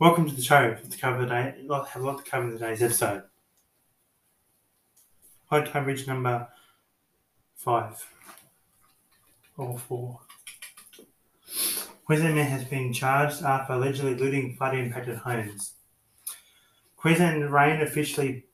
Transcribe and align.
Welcome 0.00 0.30
to 0.30 0.34
the 0.34 0.40
show. 0.40 0.74
To 0.76 0.98
cover 0.98 1.26
have 1.28 2.02
a 2.02 2.06
lot 2.06 2.24
to 2.24 2.30
cover 2.30 2.44
in 2.46 2.52
today's 2.52 2.82
episode. 2.82 3.24
High 5.50 5.62
tide 5.62 5.84
bridge 5.84 6.06
number 6.06 6.48
five 7.54 8.02
or 9.58 9.78
four. 9.78 10.20
Queensland 12.06 12.38
has 12.38 12.64
been 12.64 12.94
charged 12.94 13.42
after 13.42 13.74
allegedly 13.74 14.14
looting 14.14 14.56
flood-impacted 14.56 15.18
homes. 15.18 15.74
Queensland 16.96 17.52
rain 17.52 17.82
officially 17.82 18.46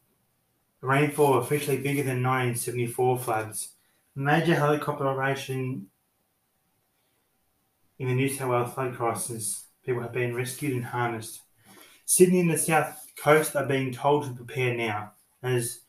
rainfall 0.81 1.39
officially 1.39 1.77
bigger 1.77 2.03
than 2.03 2.25
1974 2.25 3.19
floods. 3.21 3.69
Major 4.17 4.57
helicopter 4.57 5.07
operation 5.07 5.87
in 8.01 8.09
the 8.09 8.15
New 8.15 8.29
South 8.29 8.51
Wales 8.51 8.75
flood 8.75 8.97
crisis. 8.97 9.66
People 9.87 10.03
have 10.03 10.13
been 10.13 10.35
rescued 10.35 10.73
and 10.73 10.85
harnessed. 10.85 11.43
Sydney 12.05 12.41
and 12.41 12.51
the 12.51 12.59
south 12.59 13.07
coast 13.17 13.55
are 13.55 13.65
being 13.65 13.93
told 13.93 14.25
to 14.25 14.33
prepare 14.33 14.75
now. 14.75 15.13
As 15.43 15.81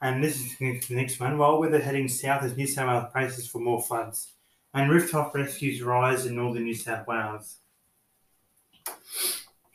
and 0.00 0.22
this 0.22 0.40
is 0.40 0.58
the 0.58 0.94
next 0.94 1.18
one. 1.18 1.38
While 1.38 1.60
weather 1.60 1.80
heading 1.80 2.08
south 2.08 2.42
as 2.42 2.56
New 2.56 2.66
South 2.66 2.88
Wales 2.88 3.12
braces 3.12 3.48
for 3.48 3.58
more 3.58 3.82
floods, 3.82 4.32
and 4.74 4.90
rooftop 4.90 5.34
rescues 5.34 5.82
rise 5.82 6.26
in 6.26 6.36
northern 6.36 6.64
New 6.64 6.74
South 6.74 7.06
Wales. 7.06 7.58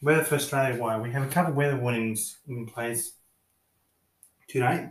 Weather 0.01 0.23
for 0.23 0.35
Australia 0.35 0.79
wide. 0.79 1.01
We 1.01 1.11
have 1.11 1.23
a 1.23 1.31
couple 1.31 1.51
of 1.51 1.57
weather 1.57 1.77
warnings 1.77 2.37
in 2.47 2.65
place 2.65 3.13
today. 4.47 4.89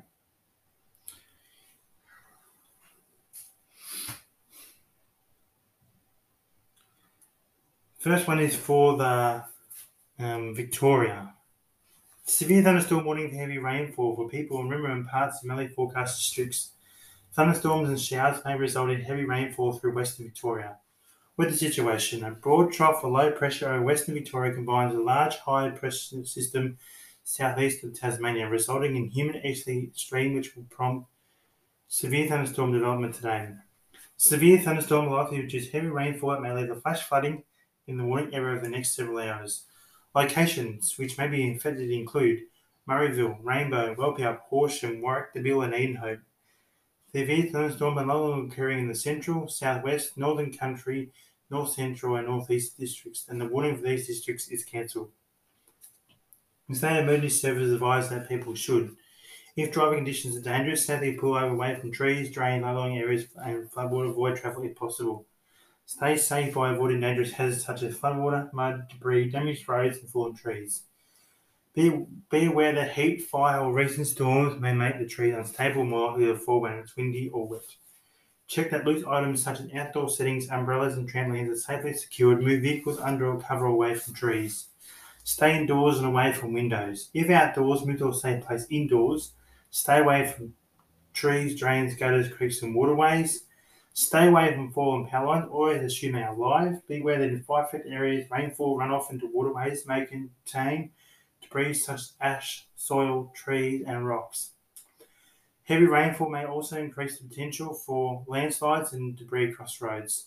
First 8.03 8.27
one 8.27 8.41
is 8.41 8.57
for 8.57 8.97
the 8.97 9.45
um, 10.19 10.57
Victoria. 10.57 11.35
Severe 12.25 12.61
thunderstorm 12.61 13.05
warning 13.05 13.31
for 13.31 13.37
heavy 13.37 13.59
rainfall 13.59 14.17
for 14.17 14.29
people 14.29 14.59
in 14.59 14.67
Wimmera 14.67 14.91
and 14.91 15.07
parts 15.07 15.39
of 15.39 15.45
Mallee 15.45 15.69
forecast 15.69 16.19
districts. 16.19 16.73
Thunderstorms 17.35 17.89
and 17.91 18.01
showers 18.01 18.45
may 18.45 18.57
result 18.57 18.91
in 18.91 19.03
heavy 19.03 19.25
rainfall 19.25 19.75
through 19.75 19.95
Western 19.95 20.27
Victoria. 20.27 20.79
Weather 21.37 21.55
situation. 21.55 22.25
A 22.25 22.33
broad 22.33 22.73
trough 22.73 23.05
of 23.05 23.13
low 23.13 23.31
pressure 23.31 23.73
over 23.73 23.85
Western 23.85 24.15
Victoria 24.15 24.53
combines 24.53 24.97
a 24.97 24.99
large 24.99 25.37
high 25.37 25.71
pressure 25.71 26.25
system 26.25 26.79
southeast 27.23 27.85
of 27.85 27.97
Tasmania, 27.97 28.49
resulting 28.49 28.97
in 28.97 29.11
humid 29.11 29.43
easterly 29.45 29.93
stream 29.95 30.35
which 30.35 30.57
will 30.57 30.67
prompt 30.71 31.07
severe 31.87 32.27
thunderstorm 32.27 32.73
development 32.73 33.15
today. 33.15 33.51
Severe 34.17 34.59
thunderstorm 34.59 35.09
likely 35.09 35.39
produce 35.39 35.69
heavy 35.69 35.87
rainfall 35.87 36.31
that 36.31 36.43
may 36.43 36.53
lead 36.53 36.67
to 36.67 36.75
flash 36.75 37.03
flooding 37.05 37.45
in 37.87 37.97
the 37.97 38.05
warning 38.05 38.35
area 38.35 38.57
over 38.57 38.65
the 38.65 38.71
next 38.71 38.95
several 38.95 39.19
hours. 39.19 39.65
Locations 40.15 40.99
which 40.99 41.19
may 41.19 41.29
be 41.29 41.51
affected 41.55 41.91
include 41.91 42.41
Murrayville, 42.89 43.39
Rainbow, 43.43 43.95
Walpeup, 43.95 44.41
Horsham, 44.49 45.01
Warwick, 45.01 45.35
Deville, 45.35 45.63
and 45.63 45.73
Edenhope. 45.73 46.21
Severe 47.15 47.51
thunderstorms 47.51 47.99
are 47.99 48.07
no 48.07 48.27
longer 48.27 48.53
occurring 48.53 48.81
in 48.81 48.89
the 48.89 48.95
central, 48.95 49.49
southwest, 49.49 50.17
northern 50.17 50.53
country, 50.53 51.11
north 51.51 51.71
central, 51.71 52.17
and 52.17 52.27
northeast 52.27 52.79
districts, 52.79 53.27
and 53.29 53.41
the 53.41 53.47
warning 53.47 53.77
for 53.77 53.83
these 53.83 54.07
districts 54.07 54.49
is 54.49 54.65
cancelled. 54.65 55.11
The 56.69 56.75
state 56.75 57.01
emergency 57.01 57.37
service 57.37 57.71
advised 57.71 58.11
that 58.11 58.29
people 58.29 58.55
should, 58.55 58.97
if 59.55 59.71
driving 59.71 59.99
conditions 59.99 60.37
are 60.37 60.41
dangerous, 60.41 60.87
safely 60.87 61.13
pull 61.13 61.35
over 61.35 61.49
away 61.49 61.75
from 61.75 61.93
trees, 61.93 62.31
drain, 62.31 62.63
low-lying 62.63 62.97
areas, 62.97 63.27
and 63.37 63.71
floodwater, 63.71 64.11
avoid 64.11 64.37
traffic 64.37 64.65
if 64.65 64.77
possible. 64.77 65.27
Stay 65.95 66.17
safe 66.17 66.55
by 66.55 66.73
avoiding 66.73 67.01
dangerous 67.01 67.33
hazards 67.33 67.67
such 67.67 67.83
as 67.83 67.95
floodwater, 67.95 68.51
mud, 68.55 68.89
debris, 68.89 69.31
damaged 69.31 69.69
roads, 69.69 69.99
and 69.99 70.09
fallen 70.09 70.35
trees. 70.35 70.85
Be, 71.75 72.07
be 72.31 72.47
aware 72.47 72.73
that 72.73 72.93
heat, 72.93 73.23
fire, 73.23 73.61
or 73.61 73.75
recent 73.75 74.07
storms 74.07 74.59
may 74.59 74.73
make 74.73 74.99
the 74.99 75.07
trees 75.07 75.35
unstable 75.35 75.85
more 75.85 76.09
likely 76.09 76.25
to 76.29 76.37
fall 76.39 76.63
when 76.63 76.73
it's 76.73 76.97
windy 76.97 77.29
or 77.29 77.47
wet. 77.47 77.77
Check 78.47 78.71
that 78.71 78.87
loose 78.87 79.05
items 79.05 79.43
such 79.43 79.61
as 79.61 79.71
outdoor 79.75 80.09
settings, 80.09 80.49
umbrellas, 80.49 80.97
and 80.97 81.07
trampolines 81.07 81.51
are 81.51 81.57
safely 81.57 81.93
secured. 81.93 82.43
Move 82.43 82.63
vehicles 82.63 82.99
under 82.99 83.27
or 83.27 83.39
cover 83.39 83.67
away 83.67 83.95
from 83.95 84.15
trees. 84.15 84.69
Stay 85.25 85.59
indoors 85.59 85.99
and 85.99 86.07
away 86.07 86.33
from 86.33 86.55
windows. 86.55 87.11
If 87.13 87.29
outdoors, 87.29 87.85
move 87.85 87.99
to 87.99 88.09
a 88.09 88.15
safe 88.15 88.43
place 88.47 88.67
indoors. 88.71 89.33
Stay 89.69 89.99
away 89.99 90.27
from 90.27 90.55
trees, 91.13 91.55
drains, 91.55 91.95
gutters, 91.95 92.33
creeks, 92.33 92.63
and 92.63 92.75
waterways. 92.75 93.45
Stay 93.95 94.29
away 94.29 94.55
from 94.55 94.73
fallen 94.73 95.07
power 95.07 95.27
lines, 95.27 95.49
always 95.51 95.83
assume 95.83 96.13
they 96.13 96.23
are 96.23 96.35
live. 96.35 96.87
Beware 96.89 97.19
that 97.19 97.29
in 97.29 97.43
fire 97.43 97.65
affected 97.65 97.93
areas, 97.93 98.31
rainfall 98.31 98.79
runoff 98.79 99.11
into 99.11 99.27
waterways 99.27 99.87
may 99.87 100.07
contain 100.07 100.91
debris 101.43 101.75
such 101.75 102.01
as 102.01 102.13
ash, 102.21 102.67
soil, 102.75 103.31
trees, 103.35 103.85
and 103.87 104.07
rocks. 104.07 104.53
Heavy 105.65 105.87
rainfall 105.87 106.31
may 106.31 106.45
also 106.45 106.79
increase 106.79 107.19
the 107.19 107.29
potential 107.29 107.75
for 107.75 108.25
landslides 108.27 108.93
and 108.93 109.17
debris 109.17 109.51
across 109.51 109.81
roads. 109.81 110.27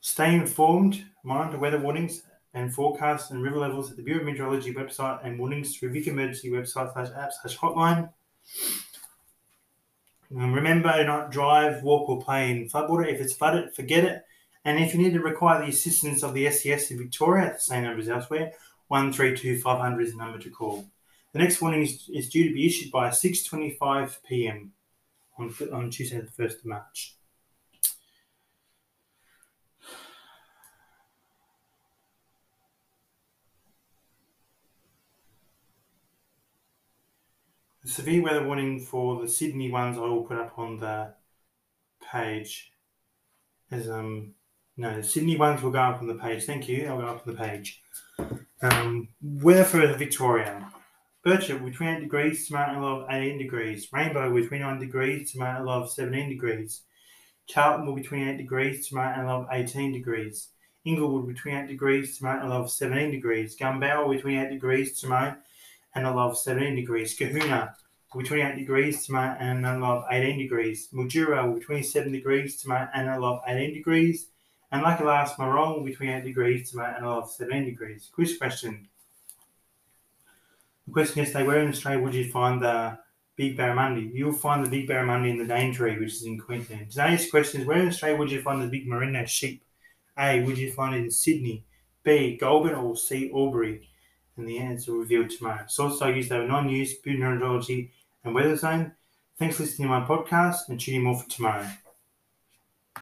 Stay 0.00 0.34
informed, 0.34 1.04
monitor 1.22 1.58
weather 1.58 1.78
warnings 1.78 2.22
and 2.52 2.74
forecasts 2.74 3.30
and 3.30 3.42
river 3.42 3.58
levels 3.58 3.90
at 3.90 3.96
the 3.96 4.02
Bureau 4.02 4.20
of 4.20 4.26
Meteorology 4.26 4.74
website 4.74 5.24
and 5.24 5.38
warnings 5.38 5.76
through 5.76 5.90
Vic 5.90 6.08
Emergency 6.08 6.50
website 6.50 6.92
slash 6.92 7.08
app 7.16 7.30
slash 7.32 7.56
hotline. 7.56 8.10
And 10.34 10.54
remember, 10.54 11.04
not 11.04 11.30
drive, 11.30 11.82
walk, 11.82 12.08
or 12.08 12.20
play 12.20 12.50
in 12.50 12.68
floodwater. 12.68 13.06
If 13.06 13.20
it's 13.20 13.34
flooded, 13.34 13.74
forget 13.74 14.04
it. 14.04 14.22
And 14.64 14.78
if 14.78 14.94
you 14.94 15.00
need 15.00 15.14
to 15.14 15.20
require 15.20 15.60
the 15.60 15.70
assistance 15.70 16.22
of 16.22 16.34
the 16.34 16.50
SES 16.50 16.90
in 16.90 16.98
Victoria, 16.98 17.52
the 17.52 17.60
same 17.60 17.84
number 17.84 18.00
as 18.00 18.08
elsewhere, 18.08 18.52
132 18.88 19.60
500 19.60 20.02
is 20.02 20.12
the 20.12 20.18
number 20.18 20.38
to 20.38 20.50
call. 20.50 20.86
The 21.32 21.38
next 21.38 21.60
warning 21.60 21.82
is, 21.82 22.08
is 22.12 22.28
due 22.28 22.48
to 22.48 22.54
be 22.54 22.66
issued 22.66 22.92
by 22.92 23.08
6.25 23.08 24.18
p.m. 24.28 24.72
on, 25.38 25.54
on 25.72 25.90
Tuesday 25.90 26.20
the 26.20 26.42
1st 26.42 26.58
of 26.58 26.64
March. 26.66 27.16
The 37.84 37.90
severe 37.90 38.22
weather 38.22 38.46
warning 38.46 38.80
for 38.80 39.20
the 39.20 39.28
Sydney 39.28 39.70
ones 39.70 39.98
I 39.98 40.02
will 40.02 40.22
put 40.22 40.38
up 40.38 40.58
on 40.58 40.78
the 40.78 41.14
page. 42.12 42.72
As 43.70 43.90
um 43.90 44.34
no, 44.76 44.96
the 44.96 45.02
Sydney 45.02 45.36
ones 45.36 45.62
will 45.62 45.70
go 45.70 45.80
up 45.80 46.00
on 46.00 46.06
the 46.06 46.14
page. 46.14 46.44
Thank 46.44 46.68
you. 46.68 46.86
I'll 46.86 47.00
go 47.00 47.06
up 47.06 47.26
on 47.26 47.34
the 47.34 47.42
page. 47.42 47.82
Um, 48.62 49.08
weather 49.20 49.64
for 49.64 49.86
Victoria. 49.94 50.70
Birchip 51.26 51.64
between 51.64 51.88
8 51.90 52.00
degrees 52.00 52.48
to 52.48 52.54
Mount 52.54 52.84
of 52.84 53.06
18 53.10 53.38
degrees. 53.38 53.88
Rainbow 53.92 54.32
between 54.32 54.62
9 54.62 54.80
degrees 54.80 55.32
to 55.32 55.38
Mount 55.38 55.68
of 55.68 55.90
17 55.90 56.30
degrees. 56.30 56.82
Charlton 57.46 57.86
will 57.86 57.94
between 57.94 58.28
8 58.28 58.38
degrees 58.38 58.88
to 58.88 58.94
Mount 58.94 59.28
of 59.28 59.46
18 59.52 59.92
degrees. 59.92 60.48
Inglewood 60.84 61.28
between 61.28 61.56
8 61.56 61.68
degrees 61.68 62.18
to 62.18 62.24
Mount 62.24 62.50
of 62.50 62.70
17 62.70 63.10
degrees. 63.10 63.56
Gumbau 63.56 64.10
between 64.10 64.38
8 64.38 64.50
degrees 64.50 65.00
to 65.00 65.08
and 65.94 66.04
low 66.04 66.30
of 66.30 66.38
17 66.38 66.74
degrees. 66.76 67.18
Cohuna 67.18 67.74
will 68.12 68.22
be 68.22 68.28
28 68.28 68.56
degrees 68.56 69.06
to 69.06 69.12
my 69.12 69.36
and 69.36 69.62
low 69.62 69.98
of 69.98 70.04
18 70.10 70.38
degrees. 70.38 70.88
Mildura 70.92 71.46
will 71.46 71.58
be 71.58 71.64
27 71.64 72.12
degrees 72.12 72.60
to 72.62 72.68
my 72.68 72.88
and 72.94 73.20
low 73.20 73.36
of 73.36 73.40
18 73.46 73.74
degrees. 73.74 74.28
And 74.70 74.82
like 74.82 75.00
a 75.00 75.04
last, 75.04 75.38
Morong 75.38 75.76
will 75.76 75.84
be 75.84 75.94
28 75.94 76.24
degrees 76.24 76.70
to 76.70 76.78
my 76.78 76.90
and 76.92 77.06
low 77.06 77.18
of 77.18 77.30
17 77.30 77.64
degrees. 77.64 78.10
Quiz 78.12 78.38
question. 78.38 78.88
The 80.86 80.92
question 80.92 81.22
yesterday, 81.22 81.46
where 81.46 81.60
in 81.60 81.68
Australia 81.68 82.02
would 82.02 82.14
you 82.14 82.30
find 82.30 82.62
the 82.62 82.98
Big 83.36 83.56
Barramundi? 83.56 84.10
You'll 84.12 84.32
find 84.32 84.64
the 84.64 84.70
Big 84.70 84.88
Barramundi 84.88 85.30
in 85.30 85.38
the 85.38 85.44
Daintree, 85.44 85.98
which 85.98 86.14
is 86.14 86.24
in 86.24 86.38
Queensland. 86.38 86.90
Today's 86.90 87.30
question 87.30 87.60
is, 87.60 87.66
where 87.66 87.78
in 87.78 87.88
Australia 87.88 88.18
would 88.18 88.30
you 88.30 88.42
find 88.42 88.62
the 88.62 88.66
Big 88.66 88.88
Merino 88.88 89.24
sheep? 89.24 89.62
A. 90.18 90.42
Would 90.42 90.58
you 90.58 90.72
find 90.72 90.94
it 90.94 91.04
in 91.04 91.10
Sydney? 91.10 91.64
B. 92.02 92.36
Goulburn 92.36 92.74
or 92.74 92.96
C. 92.96 93.30
Albury? 93.32 93.88
And 94.36 94.48
the 94.48 94.58
answer 94.58 94.92
revealed 94.92 95.30
tomorrow. 95.30 95.64
Sources 95.66 96.02
I 96.02 96.10
used 96.10 96.32
over 96.32 96.46
non-use, 96.46 96.98
food 96.98 97.18
neurology, 97.18 97.92
and 98.24 98.34
weather 98.34 98.56
zone. 98.56 98.92
Thanks 99.38 99.56
for 99.56 99.62
listening 99.64 99.88
to 99.88 100.00
my 100.00 100.06
podcast 100.06 100.68
and 100.68 100.80
tune 100.80 100.96
in 100.96 101.02
more 101.02 101.18
for 101.18 101.28
tomorrow. 101.28 101.68